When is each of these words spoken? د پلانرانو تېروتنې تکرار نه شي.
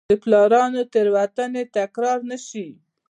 د 0.09 0.11
پلانرانو 0.23 0.81
تېروتنې 0.93 1.63
تکرار 1.75 2.19
نه 2.29 2.37
شي. 2.47 2.67